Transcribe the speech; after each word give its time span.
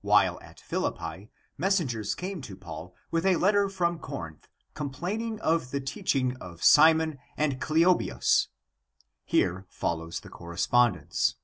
While 0.00 0.38
at 0.40 0.60
Philippi, 0.60 1.32
messengers 1.58 2.14
came 2.14 2.40
to 2.42 2.54
Paul 2.54 2.94
with 3.10 3.26
a 3.26 3.34
letter 3.34 3.68
from 3.68 3.98
Corinth 3.98 4.46
complaining 4.74 5.40
of 5.40 5.72
the 5.72 5.80
teaching 5.80 6.36
of 6.36 6.62
Simon 6.62 7.18
and 7.36 7.60
Cleobius 7.60 8.46
(Here 9.24 9.66
follows 9.68 10.20
the 10.20 10.28
correspondence). 10.30 11.34